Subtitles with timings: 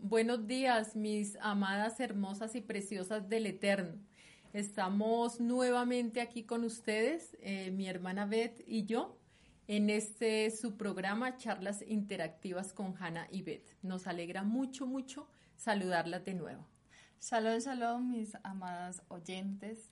[0.00, 4.00] Buenos días, mis amadas, hermosas y preciosas del Eterno.
[4.52, 9.18] Estamos nuevamente aquí con ustedes, eh, mi hermana Beth y yo,
[9.66, 13.66] en este su programa Charlas Interactivas con Hanna y Beth.
[13.82, 16.64] Nos alegra mucho, mucho saludarlas de nuevo.
[17.20, 19.90] Shalom, shalom, mis amadas oyentes,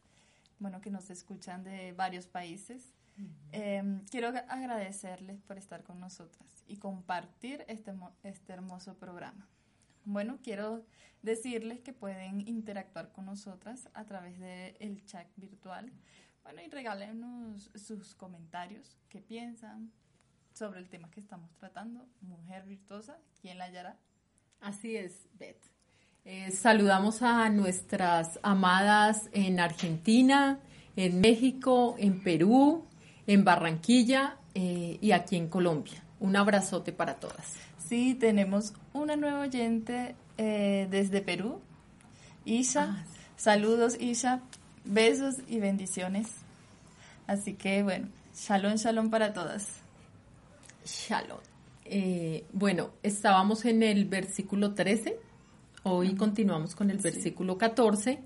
[0.60, 2.94] bueno, que nos escuchan de varios países.
[3.50, 9.48] Em, quiero agradecerles por estar con nosotras y compartir este, este hermoso programa.
[10.04, 10.84] Bueno, quiero
[11.22, 15.90] decirles que pueden interactuar con nosotras a través del chat virtual.
[16.42, 19.90] Bueno, y regálenos sus comentarios, qué piensan
[20.52, 23.98] sobre el tema que estamos tratando, mujer virtuosa, ¿quién la hallará?
[24.60, 25.74] Así es, Beth.
[26.26, 30.60] Eh, saludamos a nuestras amadas en Argentina,
[30.96, 32.86] en México, en Perú,
[33.26, 36.02] en Barranquilla eh, y aquí en Colombia.
[36.24, 37.52] Un abrazote para todas.
[37.76, 41.60] Sí, tenemos una nueva oyente eh, desde Perú,
[42.46, 42.96] Isha.
[42.96, 43.04] Ah,
[43.36, 44.40] Saludos, Isha.
[44.86, 46.28] Besos y bendiciones.
[47.26, 49.82] Así que bueno, shalom, shalom para todas.
[50.86, 51.40] Shalom.
[51.84, 55.18] Eh, bueno, estábamos en el versículo 13.
[55.82, 58.18] Hoy continuamos con el versículo 14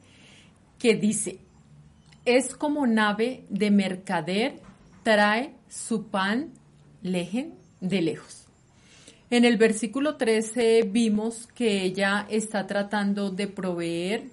[0.78, 1.40] que dice,
[2.24, 4.60] es como nave de mercader,
[5.02, 6.52] trae su pan,
[7.02, 8.44] lejen de lejos.
[9.30, 14.24] En el versículo 13 vimos que ella está tratando de proveer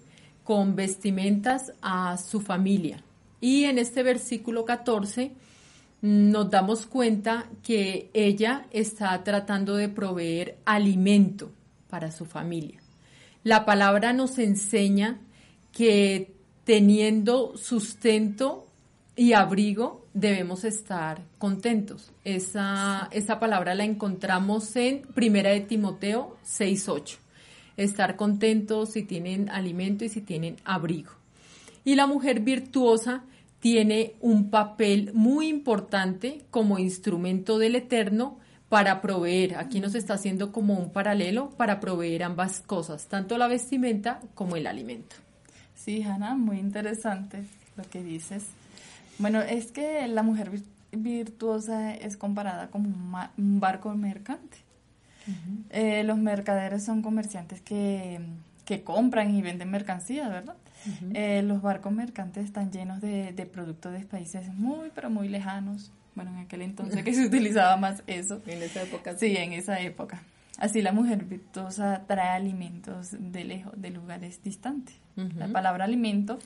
[0.44, 3.04] con vestimentas a su familia.
[3.42, 5.32] Y en este versículo 14
[6.02, 11.52] nos damos cuenta que ella está tratando de proveer alimento
[11.90, 12.80] para su familia.
[13.44, 15.20] La palabra nos enseña
[15.72, 18.65] que teniendo sustento
[19.16, 22.12] y abrigo debemos estar contentos.
[22.24, 27.18] Esa, esa palabra la encontramos en Primera de Timoteo 6.8.
[27.78, 31.12] Estar contentos si tienen alimento y si tienen abrigo.
[31.84, 33.24] Y la mujer virtuosa
[33.60, 38.38] tiene un papel muy importante como instrumento del Eterno
[38.70, 39.58] para proveer.
[39.58, 44.56] Aquí nos está haciendo como un paralelo para proveer ambas cosas, tanto la vestimenta como
[44.56, 45.16] el alimento.
[45.76, 47.44] Sí, Hanna, muy interesante
[47.78, 48.46] lo que dices.
[49.18, 50.52] Bueno, es que la mujer
[50.92, 52.88] virtuosa es comparada como
[53.38, 54.58] un, barco mercante.
[55.72, 58.22] Eh, los mercaderes son comerciantes que,
[58.84, 60.56] compran y venden mercancía, ¿verdad?
[61.14, 65.92] Eh, los barcos mercantes están llenos de, productos de países muy, pero muy lejanos.
[66.14, 68.42] Bueno, en aquel entonces que se utilizaba más eso.
[68.46, 69.18] En esa época.
[69.18, 70.22] Sí, en esa época.
[70.58, 74.96] Así la mujer virtuosa trae alimentos de lejos, de lugares distantes.
[75.16, 76.40] La palabra alimento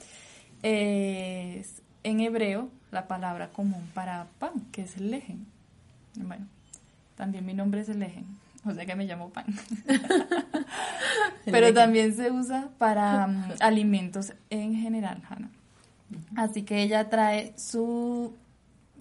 [0.61, 5.45] es en hebreo la palabra común para pan, que es lejen.
[6.15, 6.47] Bueno,
[7.15, 8.25] también mi nombre es lejen,
[8.65, 9.45] o sea que me llamo pan.
[11.45, 15.49] Pero también se usa para mm, alimentos en general, Hannah.
[16.35, 18.33] Así que ella trae su,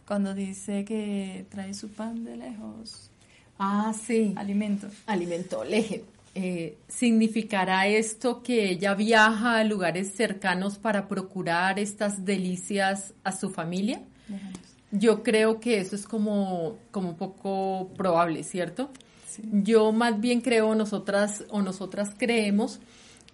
[0.06, 3.10] cuando dice que trae su pan de lejos.
[3.58, 4.34] Ah, sí.
[4.36, 4.88] Alimento.
[5.06, 6.02] Alimento, lejen.
[6.34, 13.50] Eh, ¿Significará esto que ella viaja a lugares cercanos para procurar estas delicias a su
[13.50, 14.02] familia?
[14.90, 18.90] Yo creo que eso es como, como un poco probable, ¿cierto?
[19.52, 22.80] Yo más bien creo, nosotras o nosotras creemos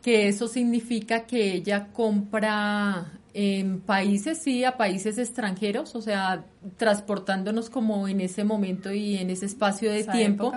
[0.03, 6.45] que eso significa que ella compra en países, sí, a países extranjeros, o sea,
[6.77, 10.53] transportándonos como en ese momento y en ese espacio de tiempo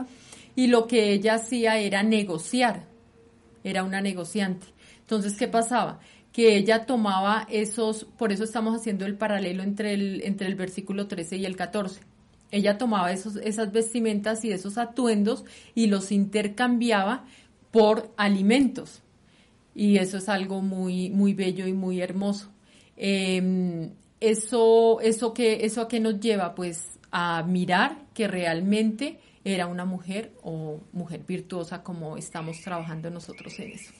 [0.57, 2.87] y lo que ella hacía era negociar,
[3.63, 4.65] era una negociante.
[5.01, 5.99] Entonces, ¿qué pasaba?
[6.33, 11.07] Que ella tomaba esos, por eso estamos haciendo el paralelo entre el, entre el versículo
[11.07, 12.01] 13 y el 14.
[12.49, 15.45] Ella tomaba esos, esas vestimentas y esos atuendos
[15.75, 17.25] y los intercambiaba
[17.69, 19.03] por alimentos.
[19.75, 22.49] Y eso es algo muy, muy bello y muy hermoso.
[22.95, 26.55] Em, eso, eso, que, ¿Eso a qué nos lleva?
[26.55, 29.19] Pues a mirar que realmente
[29.53, 33.93] era una mujer o mujer virtuosa como estamos trabajando nosotros en eso.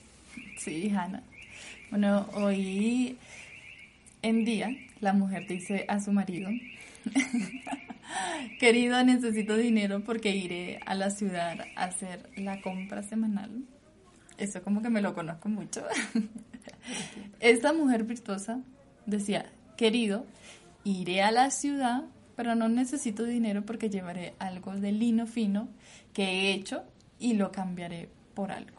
[0.58, 1.24] Sí, Hanna.
[1.90, 3.18] Bueno, hoy
[4.22, 4.70] en día
[5.00, 6.50] la mujer dice a su marido,
[8.60, 13.64] querido, necesito dinero porque iré a la ciudad a hacer la compra semanal.
[14.38, 15.84] Eso como que me lo conozco mucho.
[17.40, 18.60] Esta mujer virtuosa
[19.06, 19.46] decía,
[19.78, 20.26] querido,
[20.84, 22.04] iré a la ciudad
[22.38, 25.68] pero no necesito dinero porque llevaré algo de lino fino
[26.14, 26.84] que he hecho
[27.20, 28.78] y lo cambiaré por algo.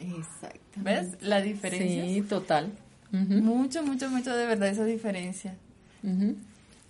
[0.00, 0.80] Exacto.
[0.82, 2.04] ¿Ves la diferencia?
[2.04, 2.72] Sí, total.
[3.12, 5.54] Mucho, mucho, mucho de verdad esa diferencia.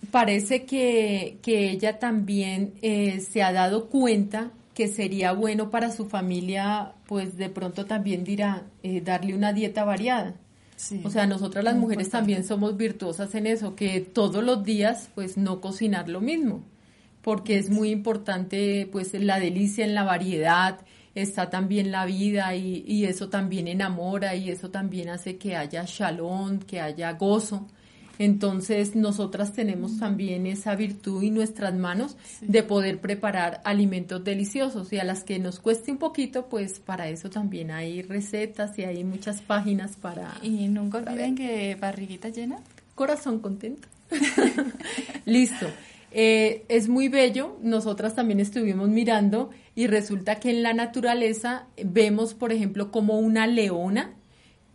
[0.09, 6.93] Parece que, ella también eh, se ha dado cuenta que sería bueno para su familia,
[7.05, 10.33] pues de pronto también dirá eh, darle una dieta variada.
[11.03, 15.37] O sea, nosotras las mujeres también somos virtuosas en eso, que todos los días pues
[15.37, 16.63] no cocinar lo mismo,
[17.21, 20.79] porque es muy importante pues la delicia en la variedad,
[21.15, 25.83] está también la vida y, y eso también enamora y eso también hace que haya
[25.85, 27.67] shalom, que haya gozo.
[28.19, 34.99] Entonces, nosotras tenemos también esa virtud en nuestras manos de poder preparar alimentos deliciosos y
[34.99, 39.03] a las que nos cueste un poquito, pues para eso también hay recetas y hay
[39.03, 40.33] muchas páginas para...
[40.41, 42.59] Y nunca olviden que barriguita llena.
[42.95, 43.87] Corazón contento.
[45.25, 45.67] Listo.
[46.11, 52.33] Eh, es muy bello, nosotras también estuvimos mirando y resulta que en la naturaleza vemos,
[52.33, 54.15] por ejemplo, como una leona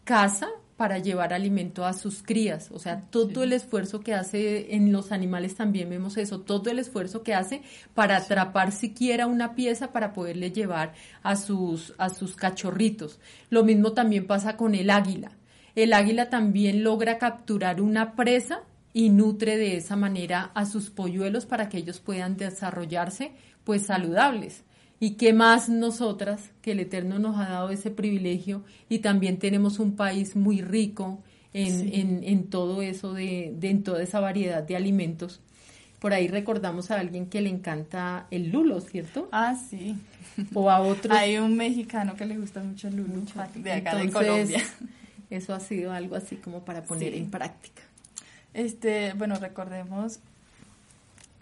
[0.04, 2.70] caza para llevar alimento a sus crías.
[2.72, 6.78] O sea, todo el esfuerzo que hace en los animales también vemos eso, todo el
[6.78, 7.62] esfuerzo que hace
[7.94, 13.20] para atrapar siquiera una pieza para poderle llevar a sus, a sus cachorritos.
[13.50, 15.32] Lo mismo también pasa con el águila.
[15.74, 21.46] El águila también logra capturar una presa y nutre de esa manera a sus polluelos
[21.46, 23.32] para que ellos puedan desarrollarse
[23.64, 24.64] pues saludables.
[25.02, 29.80] Y qué más nosotras, que el Eterno nos ha dado ese privilegio y también tenemos
[29.80, 31.20] un país muy rico
[31.52, 35.40] en, en, todo eso, de, en toda esa variedad de alimentos.
[35.98, 39.28] Por ahí recordamos a alguien que le encanta el lulo, ¿cierto?
[39.32, 39.96] Ah, sí.
[40.54, 41.12] O a otro.
[41.12, 43.22] Hay un mexicano que le gusta mucho el lulo,
[43.56, 44.62] de acá de Colombia.
[45.30, 47.82] Eso ha sido algo así como para poner en práctica.
[48.54, 50.20] Este, bueno, recordemos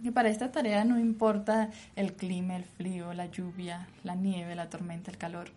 [0.03, 4.69] que para esta tarea no importa el clima, el frío, la lluvia, la nieve, la
[4.69, 5.49] tormenta, el calor,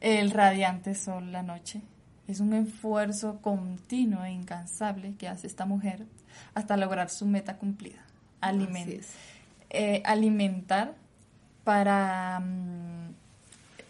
[0.00, 1.82] el radiante sol, la noche.
[2.28, 6.04] Es un esfuerzo continuo e incansable que hace esta mujer
[6.54, 8.04] hasta lograr su meta cumplida.
[9.70, 10.94] Eh, alimentar
[11.64, 13.10] para, mm,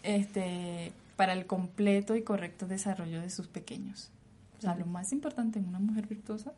[0.03, 4.09] este, para el completo y correcto desarrollo de sus pequeños.
[4.57, 6.53] O sea, lo más importante en una mujer virtuosa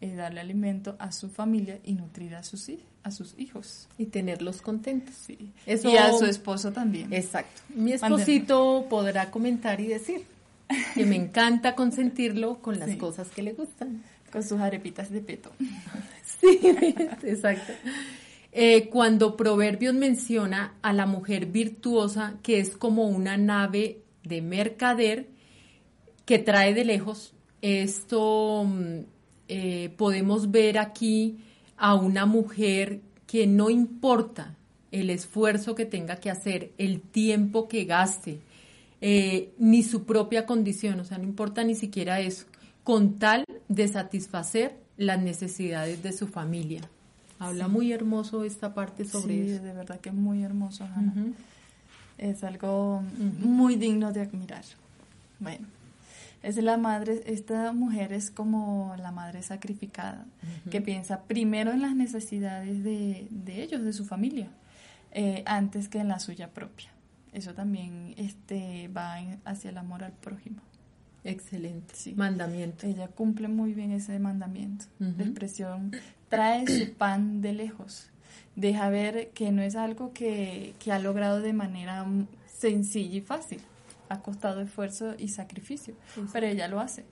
[0.00, 2.70] es darle alimento a su familia y nutrir a sus,
[3.02, 3.88] a sus hijos.
[3.98, 5.14] Y tenerlos contentos.
[5.14, 5.52] Sí.
[5.66, 7.12] y a su esposo también.
[7.12, 7.62] Exacto.
[7.74, 10.24] Mi esposito podrá comentar y decir
[10.94, 14.02] que me encanta consentirlo con las cosas que le gustan.
[14.30, 15.52] Con sus arepitas de peto.
[16.40, 16.58] sí,
[17.22, 17.72] exacto.
[18.56, 25.28] Eh, cuando Proverbios menciona a la mujer virtuosa que es como una nave de mercader
[26.24, 29.00] que trae de lejos, esto mm,
[29.48, 31.38] eh, podemos ver aquí
[31.76, 34.54] a una mujer que no importa
[34.90, 38.40] el esfuerzo que tenga que hacer, el tiempo que gaste,
[39.00, 42.46] eh, ni su propia condición, o sea, no importa ni siquiera eso,
[42.84, 46.88] con tal de satisfacer las necesidades de su familia.
[47.40, 49.62] Habla muy hermoso esta parte sobre sí, eso.
[49.64, 50.86] de verdad que es muy hermoso,
[52.16, 53.02] Es algo
[53.40, 54.64] muy digno de admirar.
[55.40, 55.73] Bueno
[56.44, 60.26] es la madre, esta mujer es como la madre sacrificada,
[60.70, 64.50] que piensa primero en las necesidades de, ellos, de su familia,
[65.10, 66.90] eh, antes que en la suya propia.
[67.32, 70.60] Eso también este, va hacia el amor al prójimo.
[71.24, 71.94] Excelente.
[71.96, 72.14] Sí.
[72.14, 72.86] Mandamiento.
[72.86, 74.84] Ella cumple muy bien ese mandamiento.
[74.98, 75.92] La expresión
[76.28, 78.10] trae su pan de lejos.
[78.54, 82.06] Deja ver que no es algo que, que ha logrado de manera
[82.46, 83.60] sencilla y fácil
[84.08, 85.94] ha costado esfuerzo y sacrificio,
[86.32, 87.04] pero ella lo hace.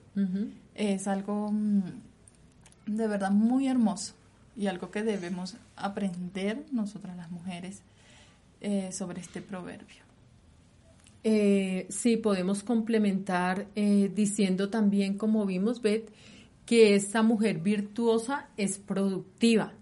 [0.75, 1.81] Es algo mm,
[2.85, 4.13] de verdad muy hermoso
[4.55, 7.81] y algo que debemos aprender nosotras las mujeres
[8.61, 10.03] eh, sobre este proverbio.
[11.23, 16.11] Eh, sí, podemos complementar eh, diciendo también, como vimos, Beth,
[16.65, 19.73] que esta mujer virtuosa es productiva.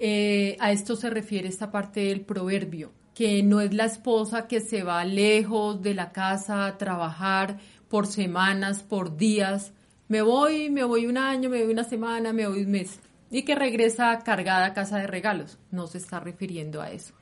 [0.00, 4.84] a esto se refiere esta parte del proverbio que no es la esposa que se
[4.84, 7.58] va lejos de la casa a trabajar
[7.88, 9.72] por semanas, por días.
[10.06, 13.00] Me voy, me voy un año, me voy una semana, me voy un mes.
[13.28, 15.58] Y que regresa cargada a casa de regalos.
[15.72, 17.12] No se está refiriendo a eso.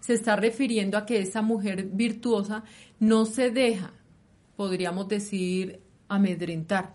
[0.00, 2.64] Se está refiriendo a que esa mujer virtuosa
[2.98, 3.92] no se deja,
[4.56, 6.92] podríamos decir, amedrentar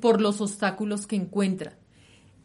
[0.00, 1.76] por los obstáculos que encuentra.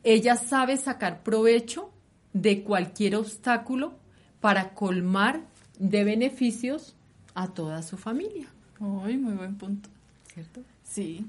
[0.03, 1.91] Ella sabe sacar provecho
[2.33, 3.99] de cualquier obstáculo
[4.41, 5.41] para colmar
[5.79, 6.95] de beneficios
[7.35, 8.47] a toda su familia.
[8.79, 9.89] Uy, muy buen punto.
[10.33, 10.61] ¿Cierto?
[10.83, 11.25] Sí.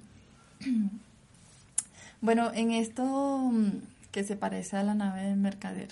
[2.20, 3.68] Bueno, en esto mm,
[4.10, 5.90] que se parece a la nave del mercader,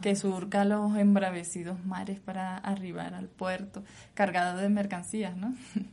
[0.00, 3.82] que surca los embravecidos mares para arribar al puerto,
[4.14, 5.54] cargado de mercancías, ¿no?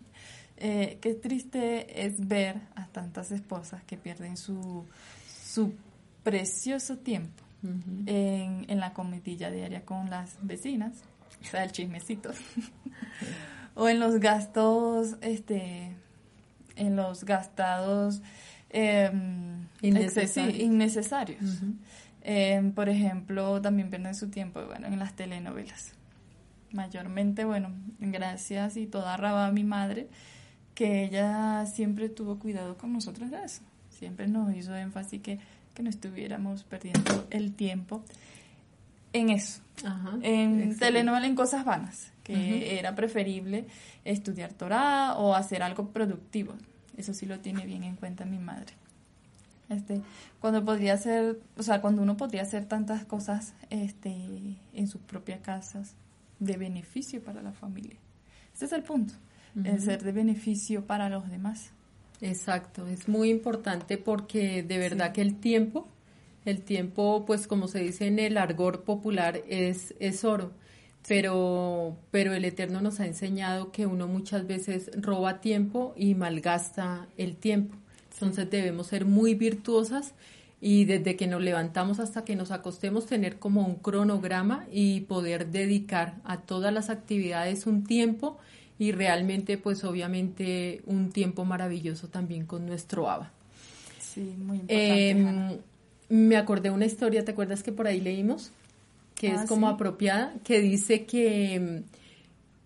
[0.60, 4.88] Eh, qué triste es ver a tantas esposas que pierden su,
[5.46, 5.76] su
[6.24, 7.44] precioso tiempo
[8.06, 11.04] en, la cometilla diaria con las vecinas
[11.42, 12.32] o sea, el chismecito.
[13.76, 15.96] o en los gastos, este,
[16.76, 18.22] en los gastados
[18.70, 21.62] em, innecesarios.
[22.22, 25.94] Em, por ejemplo, también pierden su tiempo, bueno, en las telenovelas.
[26.72, 27.70] Mayormente, bueno,
[28.00, 30.10] gracias y toda raba a mi madre,
[30.74, 33.62] que ella siempre tuvo cuidado con nosotros de eso.
[33.90, 35.40] Siempre nos hizo énfasis que,
[35.78, 38.04] que no estuviéramos perdiendo el tiempo
[39.14, 39.62] en eso.
[40.24, 43.68] en telenovelas, en cosas vanas, que era preferible
[44.04, 46.56] estudiar Torah o hacer algo productivo.
[46.98, 48.74] Eso sí lo tiene bien en cuenta mi madre.
[49.70, 50.02] Este,
[50.42, 54.16] cuando podría hacer, o sea, cuando uno podría hacer tantas cosas este,
[54.74, 55.94] en sus propias casas
[56.40, 57.98] de beneficio para la familia.
[58.56, 59.14] Ese es el punto,
[59.64, 61.70] el ser de beneficio para los demás.
[62.22, 65.88] Exacto, es muy importante porque de verdad que el tiempo,
[66.46, 70.52] el tiempo, pues como se dice en el argor popular, es, es oro.
[71.08, 77.08] Pero, pero el Eterno nos ha enseñado que uno muchas veces roba tiempo y malgasta
[77.18, 77.78] el tiempo.
[78.14, 80.16] Entonces debemos ser muy virtuosas
[80.60, 85.48] y desde que nos levantamos hasta que nos acostemos tener como un cronograma y poder
[85.52, 88.38] dedicar a todas las actividades un tiempo
[88.80, 93.32] y realmente pues obviamente un tiempo maravilloso también con nuestro ABA.
[94.00, 95.10] Sí, muy importante.
[95.10, 95.58] Em,
[96.10, 98.52] me acordé una historia, ¿te acuerdas que por ahí leímos?
[99.16, 101.84] Que es ah, como apropiada, que dice que em,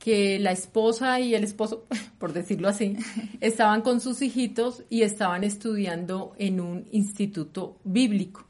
[0.02, 1.86] que la esposa y el esposo,
[2.18, 2.98] por decirlo así,
[3.42, 8.46] estaban con sus hijitos y estaban estudiando en un instituto bíblico.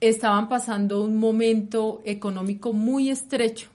[0.00, 3.68] Estaban pasando un momento económico muy estrecho.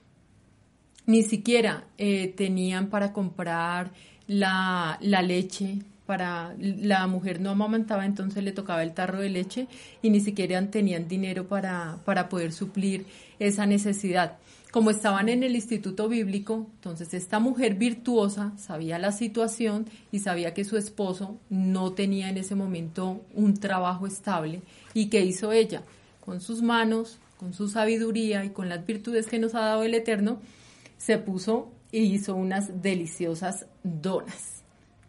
[1.06, 3.92] Ni siquiera eh, tenían para comprar
[4.26, 9.66] la, la leche para la mujer no amamantaba, entonces le tocaba el tarro de leche
[10.02, 13.06] y ni siquiera tenían dinero para, para poder suplir
[13.40, 14.38] esa necesidad
[14.76, 20.52] como estaban en el instituto bíblico, entonces esta mujer virtuosa sabía la situación y sabía
[20.52, 24.60] que su esposo no tenía en ese momento un trabajo estable.
[24.92, 25.82] ¿Y qué hizo ella?
[26.22, 29.94] Con sus manos, con su sabiduría y con las virtudes que nos ha dado el
[29.94, 30.40] Eterno,
[30.96, 34.64] se puso y hizo unas deliciosas donas.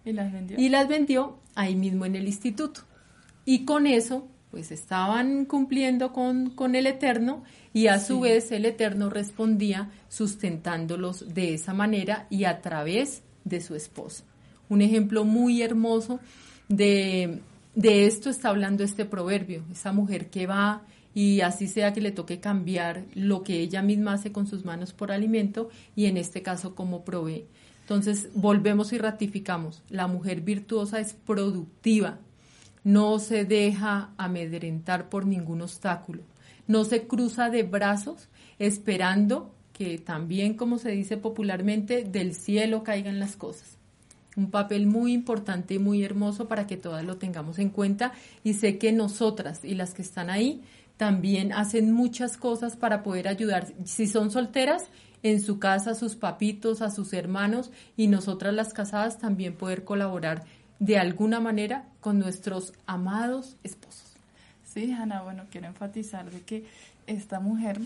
[0.05, 0.59] ¿Y las vendió?
[0.59, 2.81] Y las vendió ahí mismo en el instituto.
[3.45, 8.65] Y con eso, pues estaban cumpliendo con, con el Eterno y a su vez el
[8.65, 14.23] Eterno respondía sustentándolos de esa manera y a través de su esposa.
[14.69, 16.19] Un ejemplo muy hermoso
[16.67, 17.39] de,
[17.75, 20.81] de esto está hablando este proverbio, esa mujer que va
[21.17, 24.93] y así sea que le toque cambiar lo que ella misma hace con sus manos
[24.93, 27.45] por alimento y en este caso como provee.
[27.81, 32.19] Entonces volvemos y ratificamos, la mujer virtuosa es productiva,
[32.83, 36.23] no se deja amedrentar por ningún obstáculo
[36.67, 38.27] no se cruza de brazos
[38.59, 43.77] esperando que también, como se dice popularmente, del cielo caigan las cosas.
[44.35, 48.11] Un papel muy importante y muy hermoso para que todas lo tengamos en cuenta
[48.43, 50.61] y sé que nosotras y las que están ahí
[50.97, 53.67] también hacen muchas cosas para poder ayudar.
[53.85, 54.89] Si son solteras,
[55.23, 59.83] en su casa a sus papitos, a sus hermanos y nosotras las casadas también poder
[59.83, 60.43] colaborar
[60.79, 64.13] de alguna manera con nuestros amados esposos.
[64.63, 66.65] Sí, Ana, bueno, quiero enfatizar de que
[67.07, 67.79] esta mujer,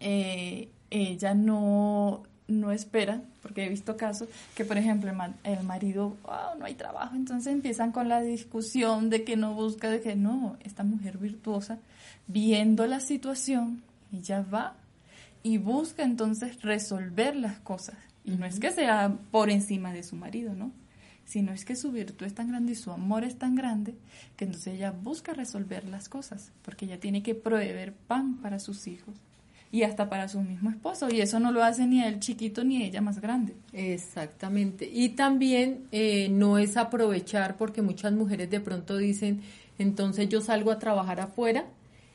[0.00, 5.10] eh, ella no, no espera, porque he visto casos que, por ejemplo,
[5.44, 6.16] el, marido,
[6.58, 10.56] no hay trabajo, entonces empiezan con la discusión de que no busca, de que no,
[10.62, 11.78] esta mujer virtuosa,
[12.26, 13.82] viendo la situación,
[14.12, 14.74] ella va
[15.42, 17.96] y busca entonces resolver las cosas.
[18.24, 20.70] Y no es que sea por encima de su marido, ¿no?
[21.26, 23.94] sino es que su virtud es tan grande y su amor es tan grande
[24.36, 28.86] que entonces ella busca resolver las cosas, porque ella tiene que proveer pan para sus
[28.86, 29.14] hijos
[29.74, 32.84] y hasta para su mismo esposo, y eso no lo hace ni él chiquito ni
[32.84, 33.56] ella más grande.
[33.72, 39.40] Exactamente, y también eh, no es aprovechar, porque muchas mujeres de pronto dicen,
[39.80, 41.64] entonces yo salgo a trabajar afuera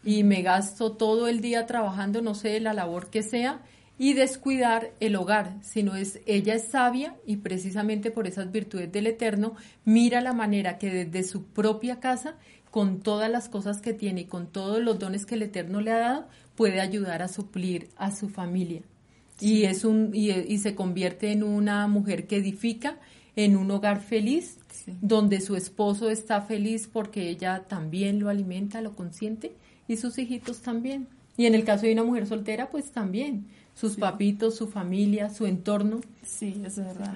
[0.06, 3.60] y me gasto todo el día trabajando, no sé, la labor que sea,
[3.98, 9.08] y descuidar el hogar, sino es ella es sabia y precisamente por esas virtudes del
[9.08, 12.36] Eterno mira la manera que desde su propia casa,
[12.72, 15.92] con todas las cosas que tiene y con todos los dones que el Eterno le
[15.92, 16.28] ha dado,
[16.60, 18.82] puede ayudar a suplir a su familia.
[19.40, 22.98] Y es un y, se convierte en una mujer que edifica
[23.38, 24.58] en un hogar feliz,
[25.00, 29.54] donde su esposo está feliz porque ella también lo alimenta, lo consiente
[29.88, 31.08] y sus hijitos también.
[31.38, 35.46] Y en el caso de una mujer soltera, pues también sus papitos, su familia, su
[35.46, 36.02] entorno.
[36.24, 37.16] Sí, es verdad.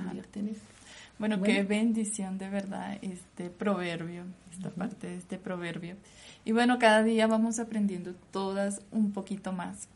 [1.24, 5.96] Bueno, qué bendición de verdad este proverbio, esta parte de este proverbio.
[6.44, 9.88] Y bueno, cada día vamos aprendiendo todas un poquito más.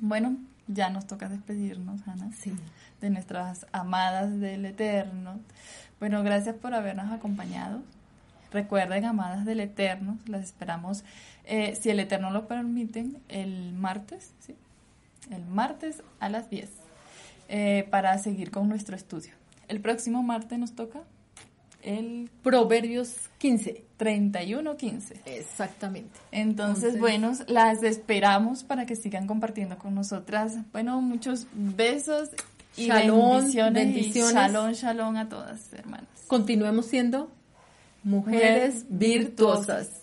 [0.00, 2.52] Bueno, ya nos toca despedirnos, Ana, Sí.
[3.00, 5.38] de nuestras amadas del Eterno.
[6.00, 7.80] Bueno, gracias por habernos acompañado.
[8.50, 11.04] Recuerden, amadas del Eterno, las esperamos,
[11.44, 14.56] eh, si el Eterno lo permiten, el martes, ¿sí?
[15.30, 16.68] El martes a las 10,
[17.48, 19.30] eh, para seguir con nuestro estudio.
[19.68, 21.00] El próximo martes nos toca
[21.82, 23.84] el Proverbios 15.
[23.98, 25.20] 31-15.
[25.24, 26.10] Exactamente.
[26.32, 30.54] Entonces, Entonces- bueno, las esperamos para que sigan compartiendo con nosotras.
[30.72, 32.30] Bueno, muchos besos
[32.76, 33.82] y Shalom, bendiciones.
[33.82, 34.34] y bendiciones.
[34.34, 36.08] shalom, shalom a todas, hermanas.
[36.26, 37.30] Continuemos siendo
[38.02, 40.02] mujeres virtuosas.